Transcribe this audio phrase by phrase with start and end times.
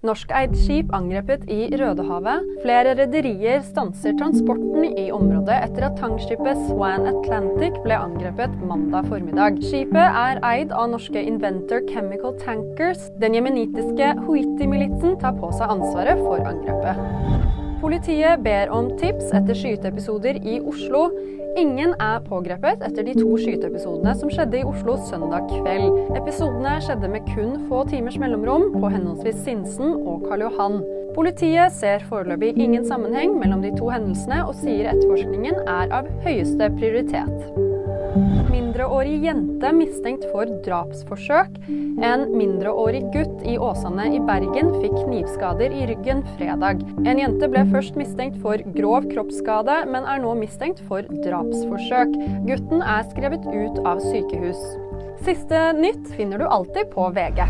[0.00, 2.46] Norskeid skip angrepet i Rødehavet.
[2.62, 9.60] Flere rederier stanser transporten i området etter at tangskipet Swan Atlantic ble angrepet mandag formiddag.
[9.60, 13.10] Skipet er eid av norske Inventor Chemical Tankers.
[13.20, 17.68] Den jemenitiske Huiti-militsen tar på seg ansvaret for angrepet.
[17.80, 21.06] Politiet ber om tips etter skyteepisoder i Oslo.
[21.58, 25.88] Ingen er pågrepet etter de to skyteepisodene som skjedde i Oslo søndag kveld.
[26.18, 30.78] Episodene skjedde med kun få timers mellomrom på henholdsvis Sinsen og Karl Johan.
[31.16, 36.68] Politiet ser foreløpig ingen sammenheng mellom de to hendelsene, og sier etterforskningen er av høyeste
[36.76, 37.69] prioritet.
[38.50, 41.58] Mindreårig jente mistenkt for drapsforsøk.
[42.02, 46.82] En mindreårig gutt i Åsane i Bergen fikk knivskader i ryggen fredag.
[47.04, 52.16] En jente ble først mistenkt for grov kroppsskade, men er nå mistenkt for drapsforsøk.
[52.50, 54.62] Gutten er skrevet ut av sykehus.
[55.26, 57.46] Siste nytt finner du alltid på VG.